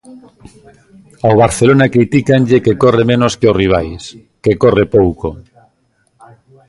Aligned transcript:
Ao 1.25 1.33
Barcelona 1.43 1.91
critícanlle 1.95 2.63
que 2.65 2.77
corre 2.83 3.03
menos 3.11 3.33
que 3.39 3.49
os 3.51 3.57
rivais, 3.61 4.03
que 4.43 4.53
corre 4.63 4.85
pouco. 4.97 5.27